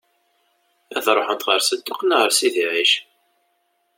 Ad 0.97 1.05
ṛuḥen 1.17 1.39
ɣer 1.47 1.59
Sedduq 1.61 1.99
neɣ 2.03 2.19
ɣer 2.19 2.31
Sidi 2.37 2.65
Ɛic? 2.71 2.93